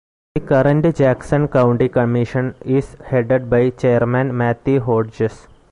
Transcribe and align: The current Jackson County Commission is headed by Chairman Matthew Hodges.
The 0.33 0.41
current 0.41 0.95
Jackson 0.95 1.47
County 1.47 1.87
Commission 1.87 2.55
is 2.65 2.97
headed 3.05 3.51
by 3.51 3.69
Chairman 3.69 4.35
Matthew 4.35 4.79
Hodges. 4.79 5.47